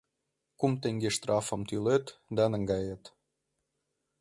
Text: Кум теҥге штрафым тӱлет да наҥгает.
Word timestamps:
Кум 0.59 0.73
теҥге 0.81 1.09
штрафым 1.15 1.61
тӱлет 1.67 2.05
да 2.35 2.43
наҥгает. 2.51 3.03